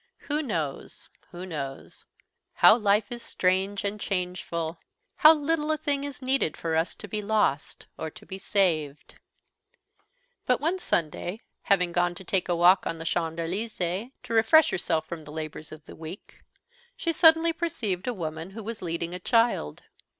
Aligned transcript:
Who 0.21 0.41
knows? 0.41 1.09
who 1.29 1.45
knows? 1.45 2.05
How 2.53 2.75
life 2.75 3.11
is 3.11 3.21
strange 3.21 3.83
and 3.83 3.99
changeful! 3.99 4.79
How 5.17 5.31
little 5.35 5.71
a 5.71 5.77
thing 5.77 6.03
is 6.05 6.23
needed 6.23 6.57
for 6.57 6.75
us 6.75 6.95
to 6.95 7.07
be 7.07 7.21
lost 7.21 7.85
or 7.99 8.09
to 8.09 8.25
be 8.25 8.39
saved! 8.39 9.19
But, 10.47 10.59
one 10.59 10.79
Sunday, 10.79 11.41
having 11.61 11.91
gone 11.91 12.15
to 12.15 12.23
take 12.23 12.49
a 12.49 12.55
walk 12.55 12.87
in 12.87 12.97
the 12.97 13.05
Champs 13.05 13.37
Élysées 13.39 14.11
to 14.23 14.33
refresh 14.33 14.71
herself 14.71 15.05
from 15.05 15.23
the 15.23 15.31
labors 15.31 15.71
of 15.71 15.85
the 15.85 15.95
week, 15.95 16.41
she 16.97 17.11
suddenly 17.13 17.53
perceived 17.53 18.07
a 18.07 18.11
woman 18.15 18.49
who 18.49 18.63
was 18.63 18.81
leading 18.81 19.13
a 19.13 19.19
child. 19.19 19.83